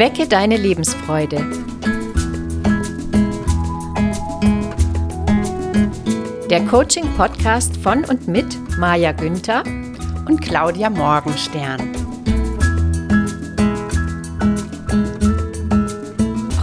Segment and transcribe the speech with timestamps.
[0.00, 1.36] Wecke deine Lebensfreude.
[6.48, 8.46] Der Coaching-Podcast von und mit
[8.78, 9.62] Maja Günther
[10.26, 11.92] und Claudia Morgenstern.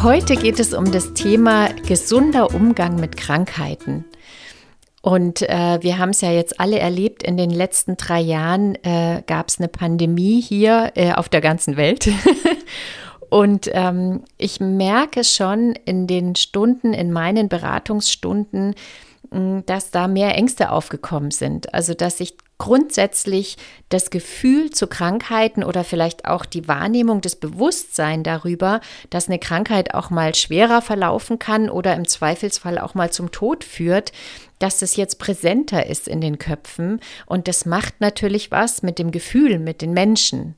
[0.02, 4.06] Heute geht es um das Thema gesunder Umgang mit Krankheiten.
[5.04, 9.22] Und äh, wir haben es ja jetzt alle erlebt, in den letzten drei Jahren äh,
[9.28, 12.10] gab es eine Pandemie hier äh, auf der ganzen Welt.
[13.30, 18.76] Und ähm, ich merke schon in den Stunden, in meinen Beratungsstunden,
[19.66, 21.74] dass da mehr Ängste aufgekommen sind.
[21.74, 23.58] Also dass sich grundsätzlich
[23.90, 29.94] das Gefühl zu Krankheiten oder vielleicht auch die Wahrnehmung des Bewusstseins darüber, dass eine Krankheit
[29.94, 34.12] auch mal schwerer verlaufen kann oder im Zweifelsfall auch mal zum Tod führt,
[34.60, 37.00] dass es jetzt präsenter ist in den Köpfen.
[37.28, 40.56] Und das macht natürlich was mit dem Gefühl, mit den Menschen.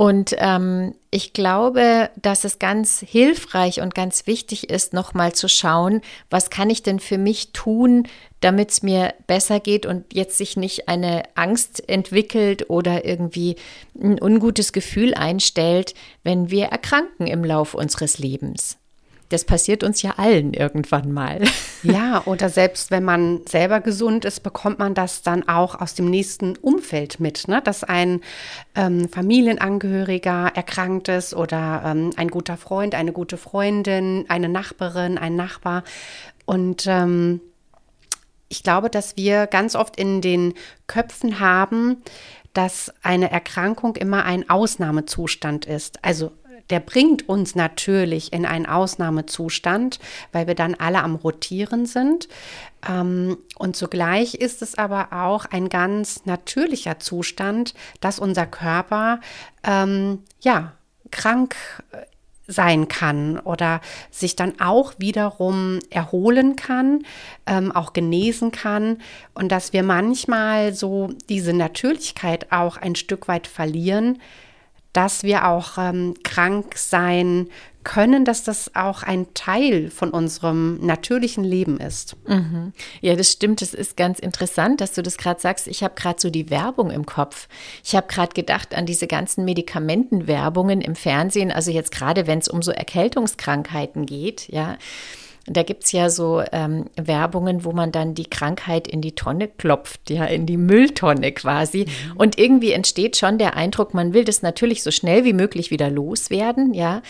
[0.00, 6.00] Und ähm, ich glaube, dass es ganz hilfreich und ganz wichtig ist, nochmal zu schauen,
[6.30, 8.08] was kann ich denn für mich tun,
[8.40, 13.56] damit es mir besser geht und jetzt sich nicht eine Angst entwickelt oder irgendwie
[13.94, 15.92] ein ungutes Gefühl einstellt,
[16.22, 18.79] wenn wir erkranken im Lauf unseres Lebens.
[19.30, 21.40] Das passiert uns ja allen irgendwann mal.
[21.82, 26.10] Ja, oder selbst wenn man selber gesund ist, bekommt man das dann auch aus dem
[26.10, 27.62] nächsten Umfeld mit, ne?
[27.64, 28.20] dass ein
[28.74, 35.36] ähm, Familienangehöriger erkrankt ist oder ähm, ein guter Freund, eine gute Freundin, eine Nachbarin, ein
[35.36, 35.84] Nachbar.
[36.44, 37.40] Und ähm,
[38.50, 40.52] ich glaube, dass wir ganz oft in den
[40.86, 42.02] Köpfen haben,
[42.52, 46.04] dass eine Erkrankung immer ein Ausnahmezustand ist.
[46.04, 46.32] Also
[46.70, 49.98] der bringt uns natürlich in einen Ausnahmezustand,
[50.32, 52.28] weil wir dann alle am Rotieren sind.
[52.88, 59.20] Ähm, und zugleich ist es aber auch ein ganz natürlicher Zustand, dass unser Körper
[59.64, 60.72] ähm, ja
[61.10, 61.56] krank
[61.92, 61.98] äh,
[62.46, 67.04] sein kann oder sich dann auch wiederum erholen kann,
[67.46, 68.98] ähm, auch genesen kann
[69.34, 74.18] und dass wir manchmal so diese Natürlichkeit auch ein Stück weit verlieren,
[74.92, 77.48] dass wir auch ähm, krank sein
[77.82, 82.16] können, dass das auch ein Teil von unserem natürlichen Leben ist.
[82.26, 82.72] Mhm.
[83.00, 83.62] Ja, das stimmt.
[83.62, 85.66] Es ist ganz interessant, dass du das gerade sagst.
[85.66, 87.48] Ich habe gerade so die Werbung im Kopf.
[87.82, 91.50] Ich habe gerade gedacht an diese ganzen Medikamentenwerbungen im Fernsehen.
[91.50, 94.76] Also jetzt gerade, wenn es um so Erkältungskrankheiten geht, ja
[95.52, 99.48] da gibt es ja so ähm, Werbungen, wo man dann die Krankheit in die Tonne
[99.48, 101.86] klopft, ja, in die Mülltonne quasi.
[101.86, 102.16] Mhm.
[102.16, 105.90] Und irgendwie entsteht schon der Eindruck, man will das natürlich so schnell wie möglich wieder
[105.90, 107.02] loswerden, ja.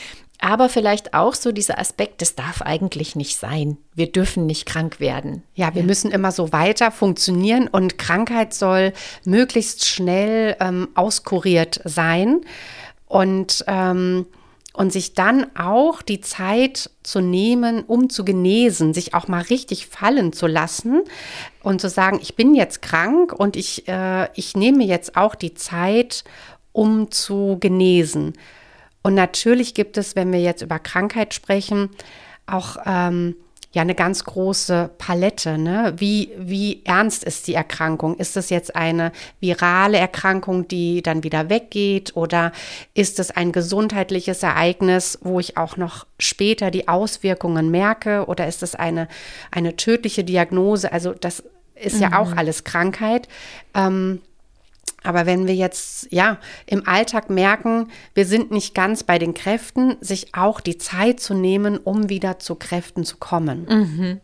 [0.43, 3.77] Aber vielleicht auch so dieser Aspekt, das darf eigentlich nicht sein.
[3.95, 5.43] Wir dürfen nicht krank werden.
[5.55, 5.87] Ja, wir ja.
[5.87, 8.95] müssen immer so weiter funktionieren und Krankheit soll
[9.27, 12.41] möglichst schnell ähm, auskuriert sein.
[13.07, 14.25] Und ähm,
[14.73, 19.87] und sich dann auch die Zeit zu nehmen, um zu genesen, sich auch mal richtig
[19.87, 21.03] fallen zu lassen
[21.63, 25.55] und zu sagen, ich bin jetzt krank und ich, äh, ich nehme jetzt auch die
[25.55, 26.25] Zeit,
[26.73, 28.35] um zu genesen.
[29.03, 31.91] Und natürlich gibt es, wenn wir jetzt über Krankheit sprechen,
[32.47, 33.35] auch ähm,
[33.73, 35.57] ja eine ganz große Palette.
[35.57, 35.95] Ne?
[35.97, 38.17] Wie, wie ernst ist die Erkrankung?
[38.17, 42.17] Ist es jetzt eine virale Erkrankung, die dann wieder weggeht?
[42.17, 42.53] Oder
[42.95, 48.27] ist es ein gesundheitliches Ereignis, wo ich auch noch später die Auswirkungen merke?
[48.27, 49.07] Oder ist es eine,
[49.53, 50.93] eine tödliche Diagnose?
[50.93, 51.45] Also das
[51.77, 52.03] ist mhm.
[52.03, 53.29] ja auch alles Krankheit.
[53.75, 54.21] Ähm,
[55.03, 59.97] aber wenn wir jetzt ja im Alltag merken, wir sind nicht ganz bei den Kräften,
[60.01, 63.67] sich auch die Zeit zu nehmen, um wieder zu Kräften zu kommen.
[63.69, 64.21] Mhm.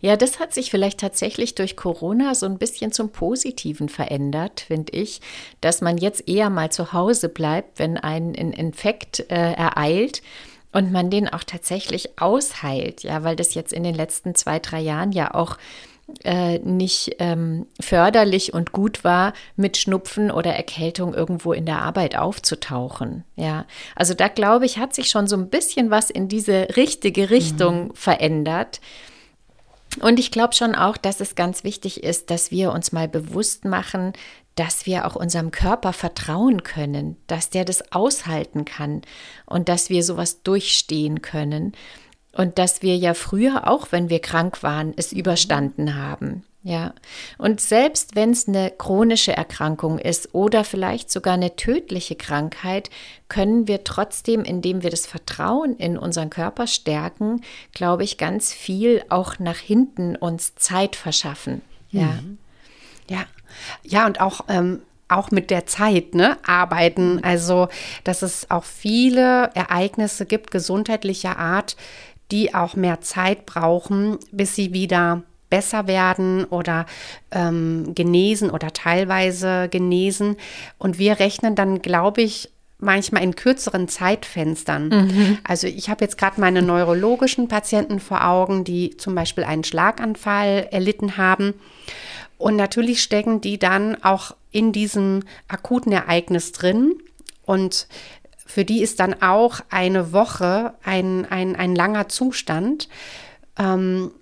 [0.00, 4.92] Ja, das hat sich vielleicht tatsächlich durch Corona so ein bisschen zum Positiven verändert, finde
[4.92, 5.22] ich,
[5.62, 10.20] dass man jetzt eher mal zu Hause bleibt, wenn ein Infekt äh, ereilt
[10.72, 14.80] und man den auch tatsächlich ausheilt, ja, weil das jetzt in den letzten zwei, drei
[14.80, 15.56] Jahren ja auch
[16.22, 22.16] äh, nicht ähm, förderlich und gut war, mit Schnupfen oder Erkältung irgendwo in der Arbeit
[22.16, 23.24] aufzutauchen.
[23.36, 27.30] Ja, also da glaube ich, hat sich schon so ein bisschen was in diese richtige
[27.30, 27.94] Richtung mhm.
[27.94, 28.80] verändert.
[30.00, 33.64] Und ich glaube schon auch, dass es ganz wichtig ist, dass wir uns mal bewusst
[33.64, 34.12] machen,
[34.54, 39.02] dass wir auch unserem Körper vertrauen können, dass der das aushalten kann
[39.46, 41.72] und dass wir sowas durchstehen können.
[42.36, 46.44] Und dass wir ja früher, auch wenn wir krank waren, es überstanden haben.
[46.66, 46.94] Ja,
[47.36, 52.88] und selbst wenn es eine chronische Erkrankung ist oder vielleicht sogar eine tödliche Krankheit,
[53.28, 57.42] können wir trotzdem, indem wir das Vertrauen in unseren Körper stärken,
[57.74, 61.60] glaube ich, ganz viel auch nach hinten uns Zeit verschaffen.
[61.90, 62.38] Ja, mhm.
[63.10, 63.26] ja,
[63.82, 67.22] ja, und auch ähm, auch mit der Zeit ne, arbeiten.
[67.22, 67.68] Also,
[68.04, 71.76] dass es auch viele Ereignisse gibt, gesundheitlicher Art,
[72.34, 76.84] die auch mehr Zeit brauchen, bis sie wieder besser werden oder
[77.30, 80.36] ähm, genesen oder teilweise genesen.
[80.76, 82.50] Und wir rechnen dann, glaube ich,
[82.80, 84.88] manchmal in kürzeren Zeitfenstern.
[84.88, 85.38] Mhm.
[85.44, 90.66] Also ich habe jetzt gerade meine neurologischen Patienten vor Augen, die zum Beispiel einen Schlaganfall
[90.72, 91.54] erlitten haben.
[92.36, 96.94] Und natürlich stecken die dann auch in diesem akuten Ereignis drin.
[97.44, 97.86] Und
[98.54, 102.88] für die ist dann auch eine Woche ein, ein, ein langer Zustand.
[103.58, 104.12] Ähm,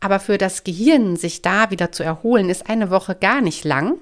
[0.00, 3.94] aber für das Gehirn, sich da wieder zu erholen, ist eine Woche gar nicht lang.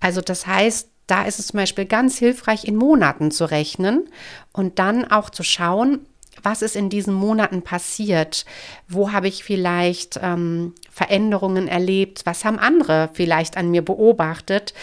[0.00, 4.08] Also das heißt, da ist es zum Beispiel ganz hilfreich, in Monaten zu rechnen
[4.52, 6.00] und dann auch zu schauen,
[6.42, 8.44] was ist in diesen Monaten passiert?
[8.88, 12.22] Wo habe ich vielleicht ähm, Veränderungen erlebt?
[12.24, 14.74] Was haben andere vielleicht an mir beobachtet?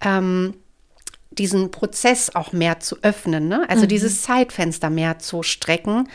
[0.00, 0.54] Ähm,
[1.38, 3.64] diesen Prozess auch mehr zu öffnen, ne?
[3.68, 3.88] also mhm.
[3.88, 6.08] dieses Zeitfenster mehr zu strecken,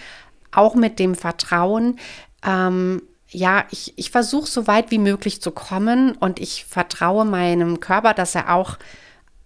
[0.51, 1.99] auch mit dem Vertrauen,
[2.45, 7.79] ähm, ja, ich, ich versuche so weit wie möglich zu kommen und ich vertraue meinem
[7.79, 8.77] Körper, dass er auch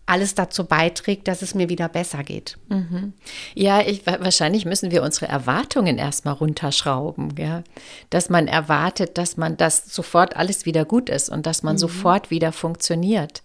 [0.08, 2.58] alles dazu beiträgt, dass es mir wieder besser geht.
[2.70, 3.14] Mhm.
[3.54, 7.64] Ja, ich, wahrscheinlich müssen wir unsere Erwartungen erstmal runterschrauben, ja?
[8.10, 11.80] dass man erwartet, dass man das sofort alles wieder gut ist und dass man mhm.
[11.80, 13.44] sofort wieder funktioniert.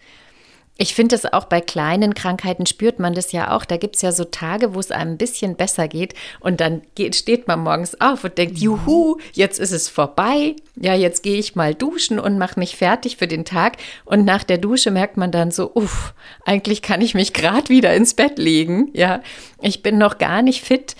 [0.79, 3.67] Ich finde es auch bei kleinen Krankheiten spürt man das ja auch.
[3.67, 6.81] Da gibt es ja so Tage, wo es einem ein bisschen besser geht und dann
[6.95, 10.57] geht, steht man morgens auf und denkt, juhu, jetzt ist es vorbei.
[10.77, 13.77] Ja, jetzt gehe ich mal duschen und mache mich fertig für den Tag.
[14.07, 16.15] Und nach der Dusche merkt man dann so, uff,
[16.47, 18.89] eigentlich kann ich mich gerade wieder ins Bett legen.
[18.95, 19.21] Ja,
[19.61, 20.97] ich bin noch gar nicht fit.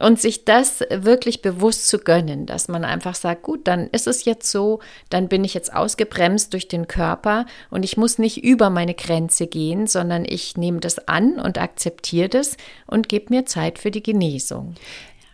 [0.00, 4.24] Und sich das wirklich bewusst zu gönnen, dass man einfach sagt, gut, dann ist es
[4.24, 4.80] jetzt so,
[5.10, 9.46] dann bin ich jetzt ausgebremst durch den Körper und ich muss nicht über meine Grenze
[9.46, 12.56] gehen, sondern ich nehme das an und akzeptiere das
[12.86, 14.74] und gebe mir Zeit für die Genesung.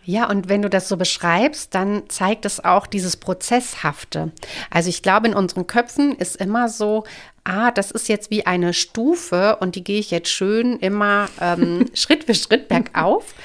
[0.07, 4.31] Ja, und wenn du das so beschreibst, dann zeigt es auch dieses Prozesshafte.
[4.69, 7.03] Also ich glaube, in unseren Köpfen ist immer so,
[7.43, 11.87] ah, das ist jetzt wie eine Stufe und die gehe ich jetzt schön immer ähm,
[11.93, 13.35] Schritt für Schritt bergauf.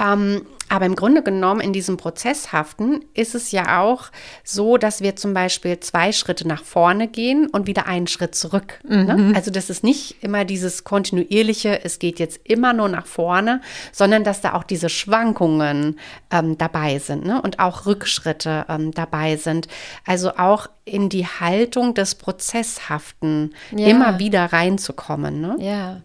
[0.00, 4.10] Ähm, aber im Grunde genommen in diesem Prozesshaften ist es ja auch
[4.42, 8.80] so, dass wir zum Beispiel zwei Schritte nach vorne gehen und wieder einen Schritt zurück.
[8.86, 9.14] Ne?
[9.16, 9.30] Mhm.
[9.30, 9.32] Ne?
[9.36, 13.60] Also das ist nicht immer dieses kontinuierliche, es geht jetzt immer nur nach vorne,
[13.92, 15.98] sondern dass da auch diese Schwankungen
[16.30, 17.40] ähm, dabei sind ne?
[17.40, 19.68] und auch Rückschritte ähm, dabei sind.
[20.04, 23.86] Also auch in die Haltung des Prozesshaften ja.
[23.86, 25.40] immer wieder reinzukommen.
[25.40, 25.56] Ne?
[25.60, 26.00] Ja.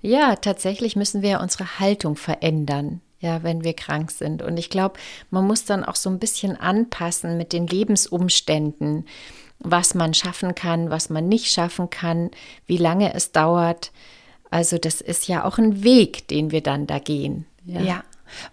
[0.00, 4.42] ja, tatsächlich müssen wir unsere Haltung verändern ja, wenn wir krank sind.
[4.42, 4.98] Und ich glaube,
[5.30, 9.06] man muss dann auch so ein bisschen anpassen mit den Lebensumständen,
[9.58, 12.30] was man schaffen kann, was man nicht schaffen kann,
[12.66, 13.90] wie lange es dauert.
[14.50, 17.46] Also das ist ja auch ein Weg, den wir dann da gehen.
[17.64, 17.80] Ja.
[17.80, 18.04] ja.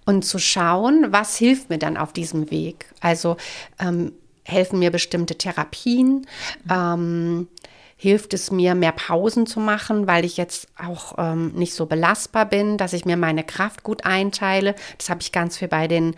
[0.06, 2.86] Und zu schauen, was hilft mir dann auf diesem Weg.
[3.02, 3.38] Also
[3.80, 4.14] ähm,
[4.44, 6.28] helfen mir bestimmte Therapien.
[6.70, 7.48] Ähm,
[7.96, 12.46] hilft es mir, mehr Pausen zu machen, weil ich jetzt auch ähm, nicht so belastbar
[12.46, 14.76] bin, dass ich mir meine Kraft gut einteile.
[14.98, 16.16] Das habe ich ganz viel bei den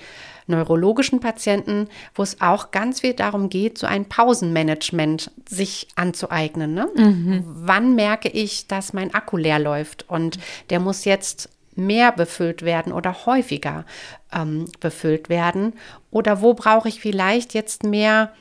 [0.47, 6.73] neurologischen Patienten, wo es auch ganz viel darum geht, so ein Pausenmanagement sich anzueignen.
[6.73, 6.87] Ne?
[6.95, 7.43] Mhm.
[7.45, 10.37] Wann merke ich, dass mein Akku leer läuft und
[10.69, 13.85] der muss jetzt mehr befüllt werden oder häufiger
[14.33, 15.73] ähm, befüllt werden?
[16.11, 18.31] Oder wo brauche ich vielleicht jetzt mehr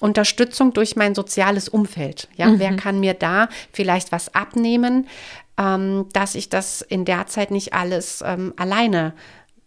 [0.00, 2.28] Unterstützung durch mein soziales Umfeld.
[2.36, 2.58] Ja, mhm.
[2.58, 5.08] wer kann mir da vielleicht was abnehmen,
[5.58, 9.14] ähm, dass ich das in der Zeit nicht alles ähm, alleine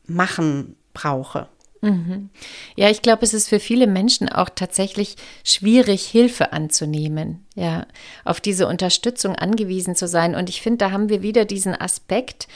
[0.08, 1.48] machen brauche?
[1.82, 2.30] Mhm.
[2.76, 7.88] Ja, ich glaube, es ist für viele Menschen auch tatsächlich schwierig, Hilfe anzunehmen, ja,
[8.24, 10.36] auf diese Unterstützung angewiesen zu sein.
[10.36, 12.48] Und ich finde, da haben wir wieder diesen Aspekt,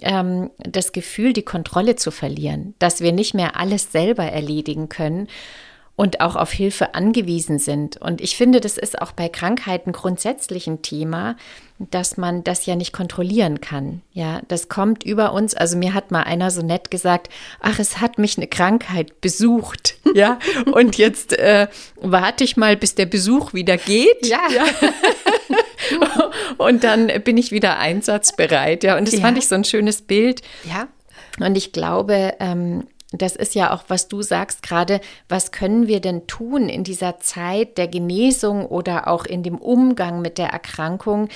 [0.00, 5.28] ähm, das Gefühl, die Kontrolle zu verlieren, dass wir nicht mehr alles selber erledigen können
[5.98, 7.96] und auch auf Hilfe angewiesen sind.
[7.96, 11.34] Und ich finde, das ist auch bei Krankheiten grundsätzlich ein Thema,
[11.80, 14.02] dass man das ja nicht kontrollieren kann.
[14.12, 15.54] Ja, das kommt über uns.
[15.54, 19.96] Also mir hat mal einer so nett gesagt, ach, es hat mich eine Krankheit besucht.
[20.14, 20.38] Ja,
[20.72, 21.66] und jetzt äh,
[22.00, 24.24] warte ich mal, bis der Besuch wieder geht.
[24.24, 24.42] Ja.
[24.54, 24.66] ja.
[26.58, 28.84] und dann bin ich wieder einsatzbereit.
[28.84, 29.20] Ja, und das ja.
[29.20, 30.42] fand ich so ein schönes Bild.
[30.62, 30.86] Ja.
[31.40, 36.00] Und ich glaube, ähm, das ist ja auch, was du sagst gerade, was können wir
[36.00, 41.28] denn tun in dieser Zeit der Genesung oder auch in dem Umgang mit der Erkrankung,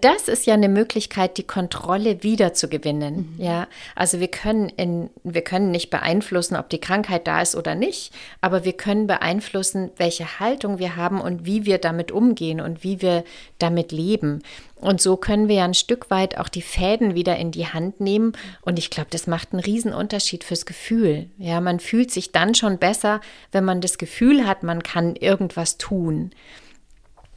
[0.00, 3.34] das ist ja eine Möglichkeit, die Kontrolle wiederzugewinnen.
[3.36, 3.44] Mhm.
[3.44, 7.74] Ja, also wir können in, wir können nicht beeinflussen, ob die Krankheit da ist oder
[7.74, 12.82] nicht, aber wir können beeinflussen, welche Haltung wir haben und wie wir damit umgehen und
[12.82, 13.24] wie wir
[13.58, 14.42] damit leben.
[14.80, 18.00] Und so können wir ja ein Stück weit auch die Fäden wieder in die Hand
[18.00, 18.32] nehmen.
[18.62, 21.30] Und ich glaube, das macht einen riesen Unterschied fürs Gefühl.
[21.38, 23.20] Ja, man fühlt sich dann schon besser,
[23.50, 26.30] wenn man das Gefühl hat, man kann irgendwas tun.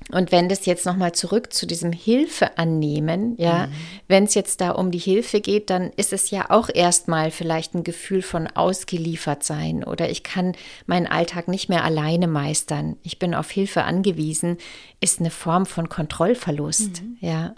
[0.10, 3.72] Und wenn das jetzt nochmal zurück zu diesem Hilfe annehmen, ja, mhm.
[4.08, 7.76] wenn es jetzt da um die Hilfe geht, dann ist es ja auch erstmal vielleicht
[7.76, 10.54] ein Gefühl von ausgeliefert sein oder ich kann
[10.86, 12.98] meinen Alltag nicht mehr alleine meistern.
[13.04, 14.58] Ich bin auf Hilfe angewiesen,
[15.00, 17.18] ist eine Form von Kontrollverlust, mhm.
[17.20, 17.56] ja.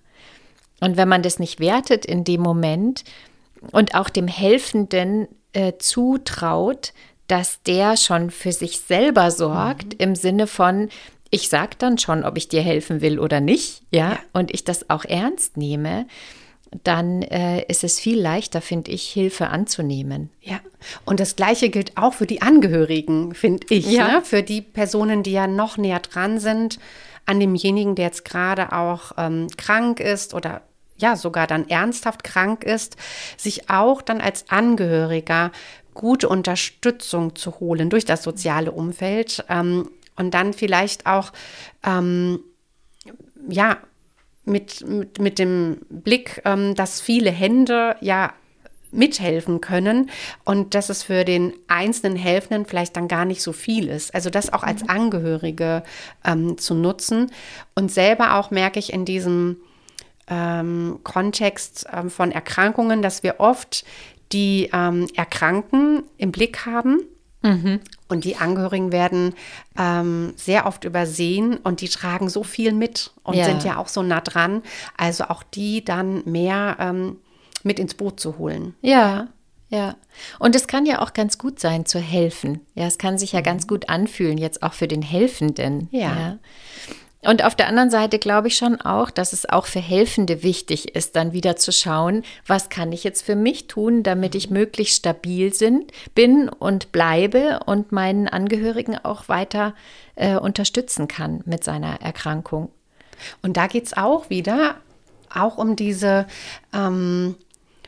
[0.79, 3.05] Und wenn man das nicht wertet in dem Moment
[3.71, 6.91] und auch dem Helfenden äh, zutraut,
[7.27, 9.99] dass der schon für sich selber sorgt, mhm.
[9.99, 10.89] im Sinne von,
[11.33, 14.19] ich sage dann schon, ob ich dir helfen will oder nicht, ja, ja.
[14.33, 16.05] und ich das auch ernst nehme,
[16.83, 20.29] dann äh, ist es viel leichter, finde ich, Hilfe anzunehmen.
[20.41, 20.59] Ja,
[21.05, 24.07] und das Gleiche gilt auch für die Angehörigen, finde ich, ja.
[24.07, 24.21] ne?
[24.23, 26.79] für die Personen, die ja noch näher dran sind
[27.25, 30.61] an demjenigen, der jetzt gerade auch ähm, krank ist oder
[30.97, 32.95] ja sogar dann ernsthaft krank ist,
[33.37, 35.51] sich auch dann als Angehöriger
[35.95, 39.43] gute Unterstützung zu holen durch das soziale Umfeld.
[39.49, 41.31] Ähm, und dann vielleicht auch,
[41.83, 42.39] ähm,
[43.47, 43.77] ja,
[44.45, 48.33] mit, mit, mit dem Blick, ähm, dass viele Hände ja
[48.91, 50.09] mithelfen können
[50.45, 54.13] und dass es für den einzelnen Helfenden vielleicht dann gar nicht so viel ist.
[54.13, 54.89] Also das auch als mhm.
[54.89, 55.83] Angehörige
[56.23, 57.31] ähm, zu nutzen.
[57.73, 59.57] Und selber auch merke ich in diesem
[60.27, 63.83] ähm, Kontext ähm, von Erkrankungen, dass wir oft
[64.31, 66.99] die ähm, Erkrankten im Blick haben
[67.43, 67.81] Mhm.
[68.07, 69.35] Und die Angehörigen werden
[69.77, 73.45] ähm, sehr oft übersehen und die tragen so viel mit und ja.
[73.45, 74.63] sind ja auch so nah dran.
[74.97, 77.17] Also auch die dann mehr ähm,
[77.63, 78.75] mit ins Boot zu holen.
[78.81, 79.27] Ja,
[79.69, 79.95] ja.
[80.39, 82.61] Und es kann ja auch ganz gut sein, zu helfen.
[82.75, 83.45] Ja, es kann sich ja mhm.
[83.45, 85.89] ganz gut anfühlen, jetzt auch für den Helfenden.
[85.91, 85.99] ja.
[85.99, 86.37] ja.
[87.25, 90.95] Und auf der anderen Seite glaube ich schon auch, dass es auch für Helfende wichtig
[90.95, 94.97] ist, dann wieder zu schauen, was kann ich jetzt für mich tun, damit ich möglichst
[94.97, 99.73] stabil sind, bin und bleibe und meinen Angehörigen auch weiter
[100.15, 102.71] äh, unterstützen kann mit seiner Erkrankung.
[103.41, 104.75] Und da geht es auch wieder
[105.33, 106.27] auch um diese
[106.73, 107.35] ähm,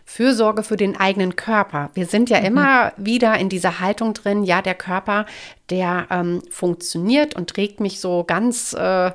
[0.05, 1.89] Fürsorge für den eigenen Körper.
[1.95, 2.45] Wir sind ja mhm.
[2.45, 5.25] immer wieder in dieser Haltung drin, ja, der Körper,
[5.69, 9.11] der ähm, funktioniert und trägt mich so ganz äh, äh,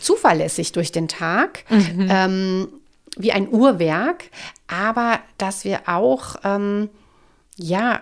[0.00, 1.64] zuverlässig durch den Tag.
[1.70, 2.08] Mhm.
[2.10, 2.68] Ähm,
[3.16, 4.24] wie ein Uhrwerk,
[4.66, 6.88] aber dass wir auch ähm,
[7.56, 8.00] ja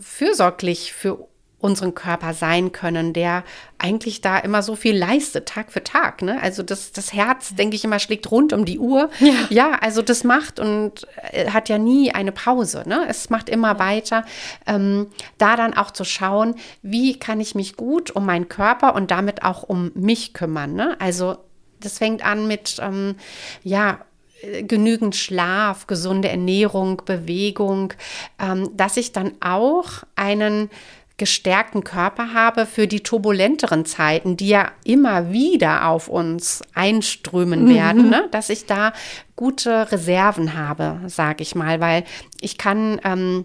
[0.00, 1.28] fürsorglich für
[1.60, 3.42] unseren Körper sein können, der
[3.78, 6.22] eigentlich da immer so viel leistet, Tag für Tag.
[6.22, 6.40] Ne?
[6.40, 9.10] Also das, das Herz, denke ich immer, schlägt rund um die Uhr.
[9.18, 9.34] Ja.
[9.50, 12.84] ja, also das macht und äh, hat ja nie eine Pause.
[12.86, 13.04] Ne?
[13.08, 14.24] Es macht immer weiter.
[14.66, 19.10] Ähm, da dann auch zu schauen, wie kann ich mich gut um meinen Körper und
[19.10, 20.74] damit auch um mich kümmern.
[20.74, 20.96] Ne?
[21.00, 21.38] Also
[21.80, 23.16] das fängt an mit, ähm,
[23.62, 24.00] ja,
[24.42, 27.94] äh, genügend Schlaf, gesunde Ernährung, Bewegung,
[28.38, 30.70] ähm, dass ich dann auch einen
[31.18, 37.74] gestärkten Körper habe für die turbulenteren Zeiten, die ja immer wieder auf uns einströmen mhm.
[37.74, 38.28] werden, ne?
[38.30, 38.92] dass ich da
[39.36, 42.04] gute Reserven habe, sage ich mal, weil
[42.40, 43.44] ich kann ähm,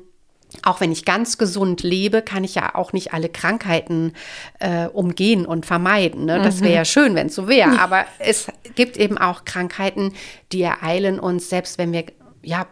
[0.62, 4.14] auch wenn ich ganz gesund lebe, kann ich ja auch nicht alle Krankheiten
[4.60, 6.26] äh, umgehen und vermeiden.
[6.26, 6.42] Ne?
[6.44, 6.86] Das wäre ja mhm.
[6.86, 7.80] schön, wenn es so wäre.
[7.80, 10.14] Aber es gibt eben auch Krankheiten,
[10.52, 12.06] die ereilen uns, selbst wenn wir
[12.44, 12.68] ja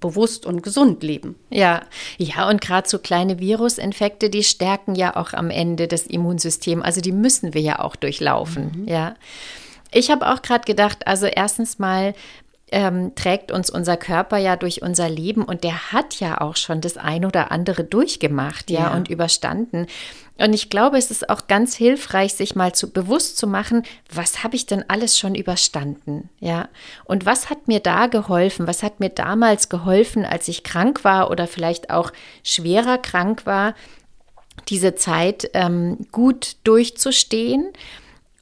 [0.00, 1.36] bewusst und gesund leben.
[1.50, 1.82] Ja,
[2.18, 6.82] ja, und gerade so kleine Virusinfekte, die stärken ja auch am Ende das Immunsystem.
[6.82, 8.82] Also die müssen wir ja auch durchlaufen.
[8.82, 8.88] Mhm.
[8.88, 9.16] Ja.
[9.92, 12.14] Ich habe auch gerade gedacht, also erstens mal
[12.72, 16.80] ähm, trägt uns unser Körper ja durch unser Leben und der hat ja auch schon
[16.80, 18.94] das ein oder andere durchgemacht, ja, ja.
[18.94, 19.86] und überstanden.
[20.38, 24.42] Und ich glaube, es ist auch ganz hilfreich, sich mal zu, bewusst zu machen, was
[24.42, 26.28] habe ich denn alles schon überstanden?
[26.40, 26.68] Ja.
[27.04, 28.66] Und was hat mir da geholfen?
[28.66, 33.74] Was hat mir damals geholfen, als ich krank war oder vielleicht auch schwerer krank war,
[34.68, 37.72] diese Zeit ähm, gut durchzustehen?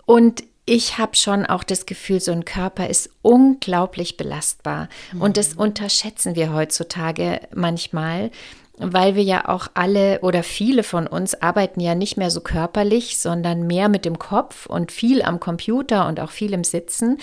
[0.06, 4.88] Und ich habe schon auch das Gefühl, so ein Körper ist unglaublich belastbar.
[5.12, 5.20] Mhm.
[5.20, 8.30] Und das unterschätzen wir heutzutage manchmal
[8.76, 13.18] weil wir ja auch alle oder viele von uns arbeiten ja nicht mehr so körperlich,
[13.18, 17.18] sondern mehr mit dem Kopf und viel am Computer und auch viel im Sitzen.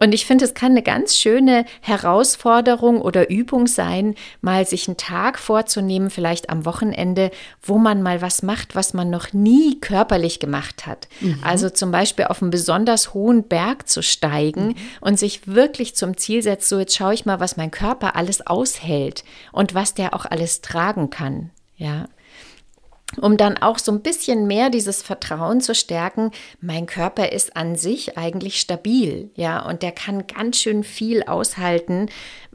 [0.00, 4.96] Und ich finde, es kann eine ganz schöne Herausforderung oder Übung sein, mal sich einen
[4.96, 7.30] Tag vorzunehmen, vielleicht am Wochenende,
[7.62, 11.08] wo man mal was macht, was man noch nie körperlich gemacht hat.
[11.20, 11.38] Mhm.
[11.44, 14.76] Also zum Beispiel auf einen besonders hohen Berg zu steigen mhm.
[15.00, 18.46] und sich wirklich zum Ziel setzt, so jetzt schaue ich mal, was mein Körper alles
[18.46, 21.50] aushält und was der auch alles tragen kann.
[21.76, 22.06] Ja.
[23.20, 27.76] Um dann auch so ein bisschen mehr dieses Vertrauen zu stärken, mein Körper ist an
[27.76, 32.08] sich eigentlich stabil, ja, und der kann ganz schön viel aushalten.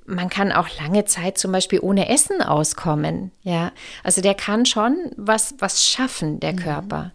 [0.06, 3.72] Man kann auch lange Zeit zum Beispiel ohne Essen auskommen, ja.
[4.04, 6.58] Also der kann schon was, was schaffen, der mhm.
[6.58, 7.12] Körper.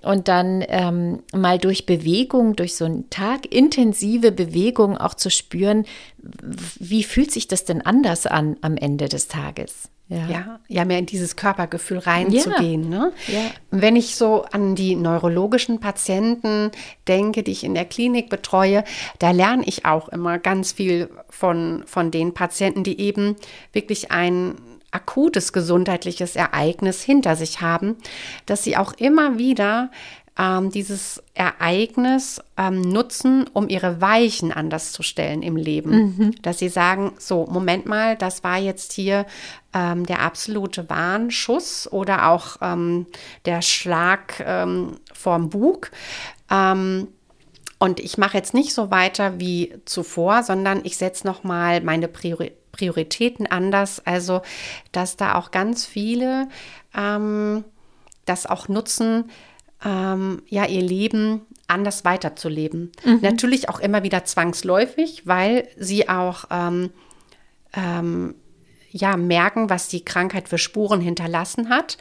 [0.00, 5.86] Und dann ähm, mal durch Bewegung, durch so einen Tag intensive Bewegung auch zu spüren,
[6.18, 9.88] wie fühlt sich das denn anders an am Ende des Tages?
[10.10, 10.26] Ja.
[10.26, 12.90] ja, ja, mehr in dieses Körpergefühl reinzugehen.
[12.90, 12.98] Ja.
[12.98, 13.12] Ne?
[13.26, 13.40] Ja.
[13.70, 16.70] Wenn ich so an die neurologischen Patienten
[17.06, 18.84] denke, die ich in der Klinik betreue,
[19.18, 23.36] da lerne ich auch immer ganz viel von, von den Patienten, die eben
[23.74, 24.54] wirklich ein
[24.92, 27.96] akutes gesundheitliches Ereignis hinter sich haben,
[28.46, 29.90] dass sie auch immer wieder
[30.38, 35.90] ähm, dieses Ereignis ähm, nutzen, um ihre Weichen anders zu stellen im Leben.
[35.90, 36.34] Mhm.
[36.42, 39.26] Dass sie sagen, so, Moment mal, das war jetzt hier
[39.74, 43.06] ähm, der absolute Warnschuss oder auch ähm,
[43.46, 45.90] der Schlag ähm, vorm Bug.
[46.50, 47.08] Ähm,
[47.80, 52.52] und ich mache jetzt nicht so weiter wie zuvor, sondern ich setze nochmal meine Priori
[52.70, 54.00] Prioritäten anders.
[54.06, 54.42] Also,
[54.92, 56.46] dass da auch ganz viele
[58.24, 59.30] das auch nutzen,
[59.84, 62.92] ähm, ja, ihr Leben anders weiterzuleben.
[63.04, 63.20] Mhm.
[63.20, 66.90] Natürlich auch immer wieder zwangsläufig, weil sie auch ähm,
[67.74, 68.34] ähm,
[68.90, 71.98] ja, merken, was die Krankheit für Spuren hinterlassen hat,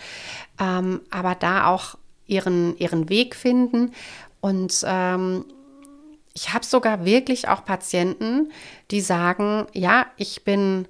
[0.60, 3.92] ähm, aber da auch ihren, ihren Weg finden.
[4.40, 5.46] Und ähm,
[6.34, 8.52] ich habe sogar wirklich auch Patienten,
[8.92, 10.88] die sagen, ja, ich bin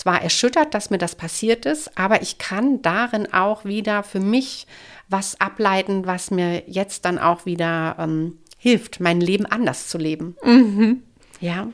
[0.00, 4.66] zwar erschüttert, dass mir das passiert ist, aber ich kann darin auch wieder für mich
[5.08, 10.36] was ableiten, was mir jetzt dann auch wieder ähm, hilft, mein Leben anders zu leben.
[10.42, 11.02] Mhm.
[11.40, 11.68] Ja.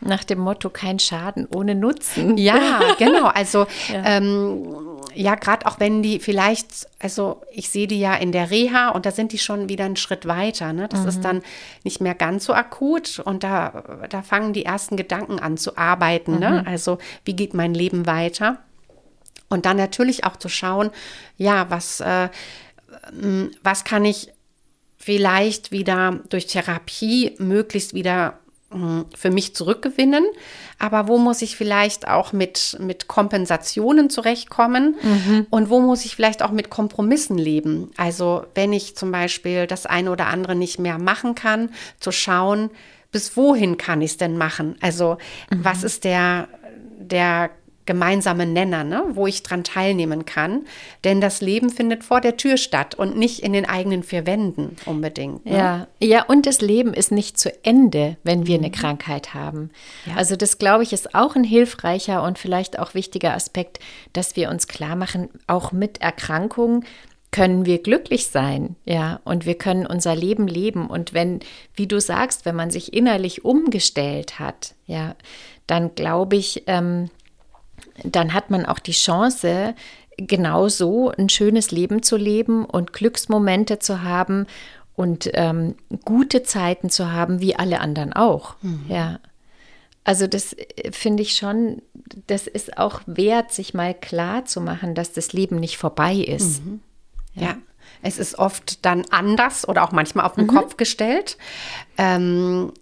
[0.00, 2.36] Nach dem Motto, kein Schaden ohne Nutzen.
[2.48, 3.26] Ja, genau.
[3.26, 4.76] Also ja, ähm,
[5.14, 9.06] ja gerade auch wenn die vielleicht, also ich sehe die ja in der Reha und
[9.06, 10.72] da sind die schon wieder einen Schritt weiter.
[10.72, 10.88] Ne?
[10.88, 11.08] Das mhm.
[11.08, 11.42] ist dann
[11.82, 16.38] nicht mehr ganz so akut und da, da fangen die ersten Gedanken an zu arbeiten.
[16.38, 16.48] Ne?
[16.48, 16.54] Mhm.
[16.56, 16.66] Ne?
[16.66, 18.58] Also wie geht mein Leben weiter?
[19.48, 20.90] Und dann natürlich auch zu schauen,
[21.36, 22.28] ja, was, äh,
[23.62, 24.32] was kann ich
[24.98, 28.38] vielleicht wieder durch Therapie möglichst wieder
[29.16, 30.26] für mich zurückgewinnen,
[30.78, 35.46] aber wo muss ich vielleicht auch mit, mit Kompensationen zurechtkommen mhm.
[35.48, 37.90] und wo muss ich vielleicht auch mit Kompromissen leben.
[37.96, 42.68] Also wenn ich zum Beispiel das eine oder andere nicht mehr machen kann, zu schauen,
[43.10, 44.76] bis wohin kann ich es denn machen?
[44.82, 45.16] Also
[45.50, 45.64] mhm.
[45.64, 46.48] was ist der,
[46.98, 47.48] der
[47.88, 50.66] gemeinsame Nenner, ne, wo ich dran teilnehmen kann.
[51.04, 54.76] Denn das Leben findet vor der Tür statt und nicht in den eigenen vier Wänden
[54.84, 55.46] unbedingt.
[55.46, 55.56] Ne?
[55.56, 58.64] Ja, ja, und das Leben ist nicht zu Ende, wenn wir mhm.
[58.64, 59.70] eine Krankheit haben.
[60.04, 60.16] Ja.
[60.16, 63.80] Also das, glaube ich, ist auch ein hilfreicher und vielleicht auch wichtiger Aspekt,
[64.12, 66.84] dass wir uns klar machen, auch mit Erkrankungen
[67.30, 70.88] können wir glücklich sein, ja, und wir können unser Leben leben.
[70.88, 71.40] Und wenn,
[71.74, 75.14] wie du sagst, wenn man sich innerlich umgestellt hat, ja,
[75.66, 77.10] dann glaube ich, ähm,
[78.04, 79.74] dann hat man auch die Chance,
[80.16, 84.46] genauso ein schönes Leben zu leben und Glücksmomente zu haben
[84.94, 88.56] und ähm, gute Zeiten zu haben, wie alle anderen auch.
[88.62, 88.86] Mhm.
[88.88, 89.20] Ja.
[90.02, 91.82] Also das äh, finde ich schon,
[92.26, 96.64] das ist auch wert, sich mal klar zu machen, dass das Leben nicht vorbei ist.
[96.64, 96.80] Mhm.
[97.34, 97.42] Ja.
[97.42, 97.56] ja.
[98.02, 100.54] Es ist oft dann anders oder auch manchmal auf den mhm.
[100.54, 101.36] Kopf gestellt.
[101.96, 102.72] Ähm,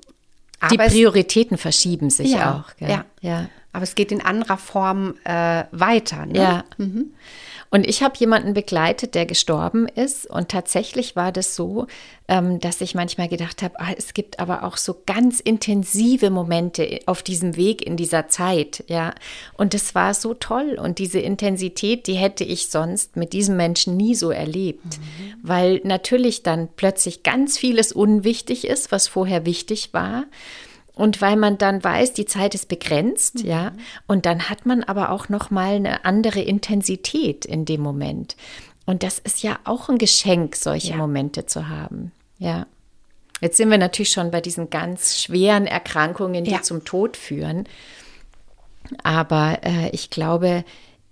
[0.71, 2.77] die Prioritäten verschieben sich ja, auch.
[2.77, 2.91] Gell?
[2.91, 3.05] Ja.
[3.21, 3.49] ja.
[3.77, 6.25] Aber es geht in anderer Form äh, weiter.
[6.25, 6.39] Ne?
[6.39, 6.65] Ja.
[6.79, 7.13] Mhm.
[7.69, 10.25] Und ich habe jemanden begleitet, der gestorben ist.
[10.31, 11.87] Und tatsächlich war das so,
[12.27, 17.01] ähm, dass ich manchmal gedacht habe, ah, es gibt aber auch so ganz intensive Momente
[17.05, 18.83] auf diesem Weg in dieser Zeit.
[18.87, 19.15] Ja.
[19.59, 20.79] Und es war so toll.
[20.83, 24.87] Und diese Intensität, die hätte ich sonst mit diesem Menschen nie so erlebt.
[24.87, 25.35] Mhm.
[25.43, 30.25] Weil natürlich dann plötzlich ganz vieles unwichtig ist, was vorher wichtig war.
[30.97, 33.51] Und weil man dann weiß, die Zeit ist begrenzt, mhm.
[33.51, 33.73] ja,
[34.07, 38.35] und dann hat man aber auch noch mal eine andere Intensität in dem Moment.
[38.87, 40.97] Und das ist ja auch ein Geschenk, solche ja.
[40.97, 42.13] Momente zu haben.
[42.39, 42.67] Ja.
[43.43, 46.63] Jetzt sind wir natürlich schon bei diesen ganz schweren Erkrankungen, die ja.
[46.63, 47.69] zum Tod führen.
[49.03, 50.65] Aber äh, ich glaube,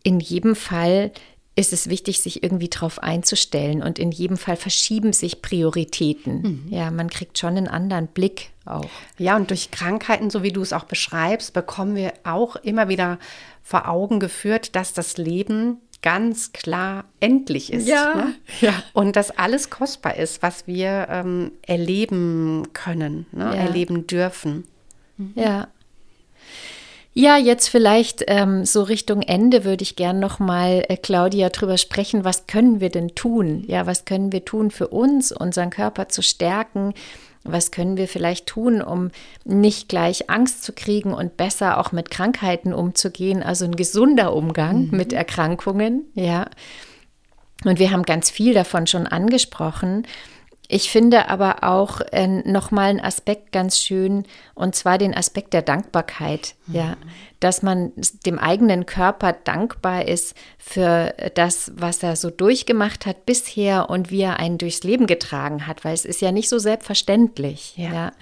[0.02, 1.12] in jedem Fall
[1.56, 3.82] ist es wichtig, sich irgendwie darauf einzustellen.
[3.82, 6.42] Und in jedem Fall verschieben sich Prioritäten.
[6.42, 6.64] Mhm.
[6.70, 8.90] Ja, man kriegt schon einen anderen Blick auch.
[9.18, 13.18] Ja, und durch Krankheiten, so wie du es auch beschreibst, bekommen wir auch immer wieder
[13.62, 17.88] vor Augen geführt, dass das Leben ganz klar endlich ist.
[17.88, 18.14] Ja.
[18.14, 18.34] Ne?
[18.60, 18.74] ja.
[18.92, 23.44] Und dass alles kostbar ist, was wir ähm, erleben können, ne?
[23.44, 23.54] ja.
[23.54, 24.64] erleben dürfen.
[25.34, 25.68] Ja.
[27.16, 31.78] Ja, jetzt vielleicht ähm, so Richtung Ende würde ich gern noch mal äh, Claudia drüber
[31.78, 32.24] sprechen.
[32.24, 33.62] Was können wir denn tun?
[33.68, 36.92] Ja, was können wir tun für uns, unseren Körper zu stärken?
[37.44, 39.10] Was können wir vielleicht tun, um
[39.44, 43.44] nicht gleich Angst zu kriegen und besser auch mit Krankheiten umzugehen?
[43.44, 44.96] Also ein gesunder Umgang mhm.
[44.96, 46.46] mit Erkrankungen, ja.
[47.64, 50.04] Und wir haben ganz viel davon schon angesprochen.
[50.74, 54.24] Ich finde aber auch äh, nochmal einen Aspekt ganz schön,
[54.56, 56.74] und zwar den Aspekt der Dankbarkeit, mhm.
[56.74, 56.96] ja,
[57.38, 57.92] dass man
[58.26, 64.22] dem eigenen Körper dankbar ist für das, was er so durchgemacht hat bisher und wie
[64.22, 67.92] er einen durchs Leben getragen hat, weil es ist ja nicht so selbstverständlich, ja.
[67.92, 68.12] ja.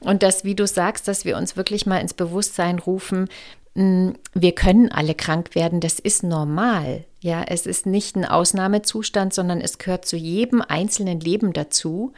[0.00, 3.28] Und das, wie du sagst, dass wir uns wirklich mal ins Bewusstsein rufen,
[3.76, 7.04] hm, wir können alle krank werden, das ist normal.
[7.22, 12.12] Ja, es ist nicht ein Ausnahmezustand, sondern es gehört zu jedem einzelnen Leben dazu.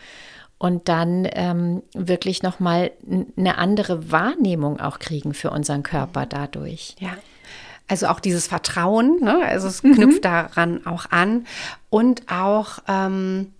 [0.56, 2.90] Und dann ähm, wirklich nochmal
[3.36, 6.96] eine andere Wahrnehmung auch kriegen für unseren Körper dadurch.
[7.00, 7.18] Ja.
[7.86, 9.44] Also auch dieses Vertrauen, ne?
[9.44, 10.22] also es knüpft mhm.
[10.22, 11.46] daran auch an
[11.90, 13.52] und auch ähm,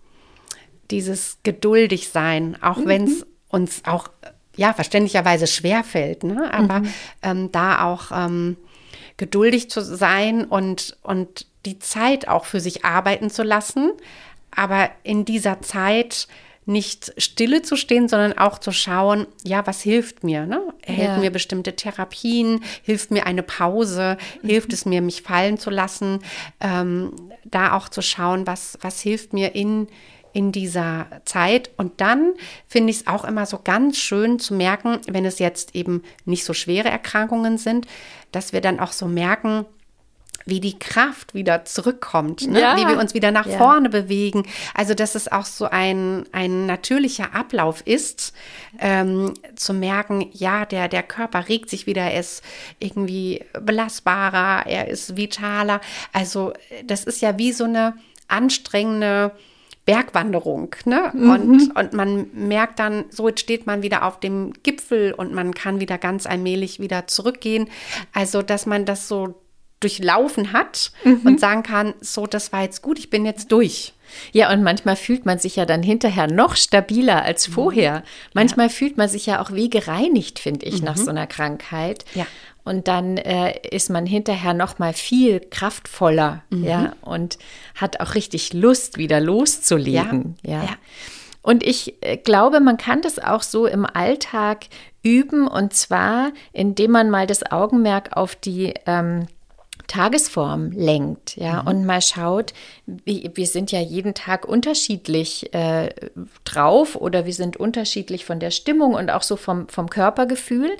[0.91, 2.87] dieses geduldig sein, auch mhm.
[2.87, 4.09] wenn es uns auch
[4.57, 6.55] ja verständlicherweise schwerfällt, ne?
[6.55, 6.95] aber mhm.
[7.23, 8.57] ähm, da auch ähm,
[9.17, 13.93] geduldig zu sein und, und die Zeit auch für sich arbeiten zu lassen,
[14.51, 16.29] aber in dieser Zeit
[16.67, 20.47] nicht stille zu stehen, sondern auch zu schauen, ja, was hilft mir?
[20.47, 20.63] Ne?
[20.83, 21.19] Helfen ja.
[21.19, 22.65] mir bestimmte Therapien?
[22.83, 24.17] Hilft mir eine Pause?
[24.43, 24.49] Mhm.
[24.49, 26.21] Hilft es mir, mich fallen zu lassen?
[26.61, 27.13] Ähm,
[27.45, 29.89] da auch zu schauen, was, was hilft mir in,
[30.35, 31.71] in dieser Zeit.
[31.79, 32.35] Und dann
[32.67, 36.45] finde ich es auch immer so ganz schön zu merken, wenn es jetzt eben nicht
[36.45, 37.87] so schwere Erkrankungen sind,
[38.33, 39.65] dass wir dann auch so merken,
[40.47, 42.61] wie die Kraft wieder zurückkommt, ne?
[42.61, 42.77] ja.
[42.77, 43.57] wie wir uns wieder nach ja.
[43.57, 44.47] vorne bewegen.
[44.75, 48.35] Also, dass es auch so ein, ein natürlicher Ablauf ist,
[48.79, 52.43] ähm, zu merken, ja, der, der Körper regt sich wieder, er ist
[52.79, 55.81] irgendwie belastbarer, er ist vitaler.
[56.13, 56.53] Also,
[56.85, 57.95] das ist ja wie so eine
[58.29, 59.33] anstrengende
[59.85, 60.75] Bergwanderung.
[60.85, 61.11] Ne?
[61.13, 61.31] Mhm.
[61.31, 65.55] Und, und man merkt dann, so jetzt steht man wieder auf dem Gipfel und man
[65.55, 67.69] kann wieder ganz allmählich wieder zurückgehen.
[68.13, 69.35] Also, dass man das so
[69.81, 71.21] durchlaufen hat mhm.
[71.25, 73.93] und sagen kann, so, das war jetzt gut, ich bin jetzt durch.
[74.33, 77.53] Ja, und manchmal fühlt man sich ja dann hinterher noch stabiler als mhm.
[77.53, 78.03] vorher.
[78.33, 78.73] Manchmal ja.
[78.73, 80.87] fühlt man sich ja auch wie gereinigt, finde ich, mhm.
[80.87, 82.05] nach so einer Krankheit.
[82.15, 82.27] Ja.
[82.65, 86.65] Und dann äh, ist man hinterher noch mal viel kraftvoller, mhm.
[86.65, 87.39] ja, und
[87.75, 90.63] hat auch richtig Lust, wieder loszulegen, ja.
[90.65, 90.71] ja.
[91.43, 94.65] Und ich äh, glaube, man kann das auch so im Alltag
[95.03, 99.27] üben, und zwar, indem man mal das Augenmerk auf die ähm,
[99.87, 101.69] Tagesform lenkt, ja, mhm.
[101.69, 102.55] und mal schaut,
[102.87, 105.91] wie, wir sind ja jeden Tag unterschiedlich äh,
[106.45, 110.71] drauf oder wir sind unterschiedlich von der Stimmung und auch so vom, vom Körpergefühl.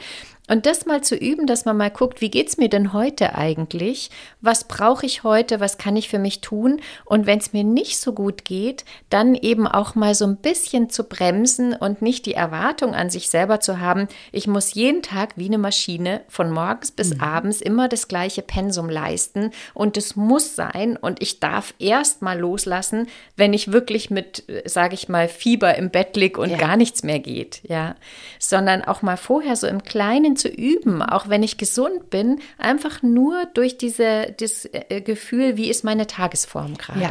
[0.47, 3.35] Und das mal zu üben, dass man mal guckt, wie geht es mir denn heute
[3.35, 4.11] eigentlich?
[4.43, 5.59] Was brauche ich heute?
[5.59, 6.83] Was kann ich für mich tun?
[7.07, 10.91] Und wenn es mir nicht so gut geht, dann eben auch mal so ein bisschen
[10.91, 15.31] zu bremsen und nicht die Erwartung an sich selber zu haben, ich muss jeden Tag
[15.37, 17.23] wie eine Maschine von morgens bis mhm.
[17.23, 22.39] abends immer das gleiche Pensum leisten und es muss sein und ich darf erst mal
[22.39, 26.59] loslassen, wenn ich wirklich mit, sage ich mal, Fieber im Bett liege und ja.
[26.59, 27.95] gar nichts mehr geht, ja,
[28.39, 32.41] sondern auch mal vorher so im Kleinen bisschen zu üben, auch wenn ich gesund bin,
[32.59, 37.01] einfach nur durch diese, das äh, Gefühl, wie ist meine Tagesform gerade.
[37.01, 37.11] Ja.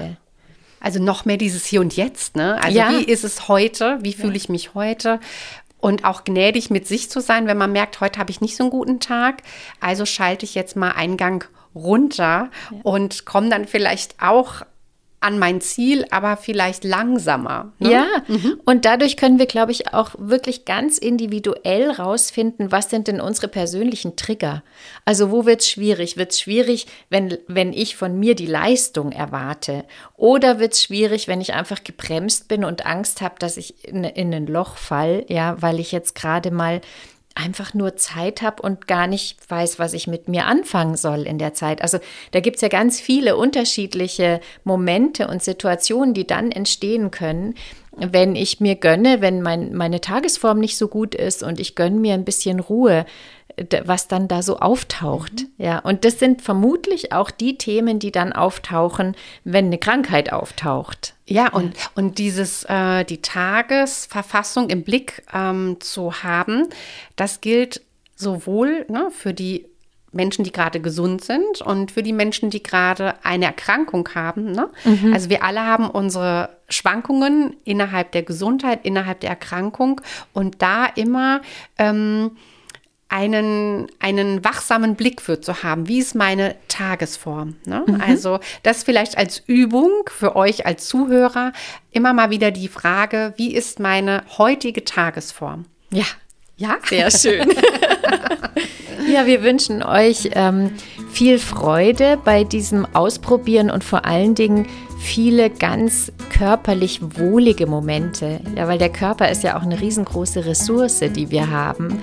[0.80, 2.62] Also noch mehr dieses Hier und Jetzt, ne?
[2.62, 2.90] Also ja.
[2.92, 4.00] wie ist es heute?
[4.02, 5.22] Wie fühle ich mich heute?
[5.80, 8.64] Und auch gnädig mit sich zu sein, wenn man merkt, heute habe ich nicht so
[8.64, 9.44] einen guten Tag.
[9.80, 12.78] Also schalte ich jetzt mal einen Gang runter ja.
[12.84, 14.64] und komme dann vielleicht auch
[15.24, 17.72] an mein Ziel, aber vielleicht langsamer.
[17.80, 17.92] Ne?
[17.92, 18.60] Ja, mhm.
[18.66, 23.48] und dadurch können wir, glaube ich, auch wirklich ganz individuell rausfinden, was sind denn unsere
[23.48, 24.64] persönlichen Trigger.
[25.06, 26.18] Also wo wird es schwierig?
[26.18, 29.86] Wird es schwierig, wenn, wenn ich von mir die Leistung erwarte?
[30.18, 34.04] Oder wird es schwierig, wenn ich einfach gebremst bin und Angst habe, dass ich in,
[34.04, 36.82] in ein Loch fall, ja, weil ich jetzt gerade mal
[37.36, 41.40] einfach nur Zeit habe und gar nicht weiß, was ich mit mir anfangen soll in
[41.40, 41.82] der Zeit.
[41.82, 42.00] Also
[42.32, 47.56] da gibt es ja ganz viele unterschiedliche Momente und Situationen, die dann entstehen können,
[47.96, 52.00] wenn ich mir gönne, wenn mein, meine Tagesform nicht so gut ist und ich gönne
[52.00, 53.06] mir ein bisschen Ruhe,
[53.86, 55.44] was dann da so auftaucht.
[55.44, 55.66] Mhm.
[55.66, 61.16] Ja, und das sind vermutlich auch die Themen, die dann auftauchen, wenn eine Krankheit auftaucht.
[61.26, 66.68] Ja, und, und dieses, äh, die Tagesverfassung im Blick ähm, zu haben,
[67.16, 67.82] das gilt
[68.16, 69.66] sowohl ne, für die
[70.14, 74.52] Menschen, die gerade gesund sind und für die Menschen, die gerade eine Erkrankung haben.
[74.52, 74.70] Ne?
[74.86, 75.14] Mhm.
[75.14, 80.02] Also wir alle haben unsere Schwankungen innerhalb der Gesundheit, innerhalb der Erkrankung
[80.34, 81.42] und da immer
[81.78, 82.32] ähm,
[83.14, 85.88] einen, einen wachsamen Blick für zu haben.
[85.88, 87.58] Wie ist meine Tagesform?
[87.64, 87.84] Ne?
[87.86, 88.02] Mhm.
[88.02, 91.54] Also das vielleicht als Übung für euch als Zuhörer
[91.92, 95.66] immer mal wieder die Frage, wie ist meine heutige Tagesform?
[95.92, 96.06] Ja,
[96.58, 97.48] ja, sehr schön.
[99.14, 100.72] ja, wir wünschen euch ähm,
[101.12, 104.68] viel Freude bei diesem Ausprobieren und vor allen Dingen
[105.00, 108.40] viele ganz körperlich wohlige Momente.
[108.56, 112.00] Ja, weil der Körper ist ja auch eine riesengroße Ressource, die wir haben.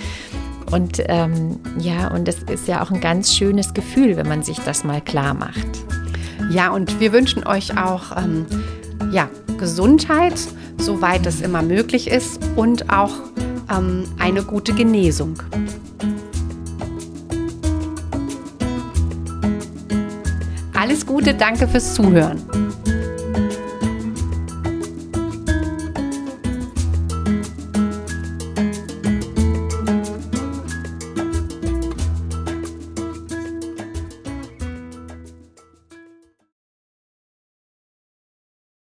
[0.70, 4.60] Und ähm, ja, und es ist ja auch ein ganz schönes Gefühl, wenn man sich
[4.60, 5.66] das mal klar macht.
[6.50, 8.46] Ja, und wir wünschen euch auch ähm,
[9.12, 9.28] ja,
[9.58, 10.34] Gesundheit,
[10.78, 13.12] soweit es immer möglich ist, und auch
[13.70, 15.42] ähm, eine gute Genesung.
[20.74, 22.40] Alles Gute, danke fürs Zuhören.